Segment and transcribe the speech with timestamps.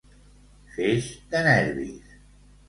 [0.77, 2.11] Feix de nervis.